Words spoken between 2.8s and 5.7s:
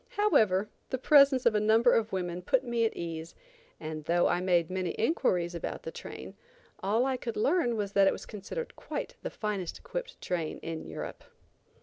at ease, and though I made many inquiries